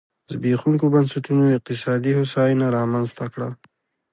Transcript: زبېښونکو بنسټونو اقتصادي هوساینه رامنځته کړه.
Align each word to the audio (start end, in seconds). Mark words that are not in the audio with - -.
زبېښونکو 0.31 0.85
بنسټونو 0.93 1.43
اقتصادي 1.57 2.11
هوساینه 2.17 2.65
رامنځته 2.77 3.25
کړه. 3.33 3.49